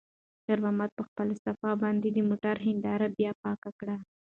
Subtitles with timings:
[0.43, 3.95] خیر محمد په خپلې صافې باندې د موټر هینداره بیا پاکه کړه.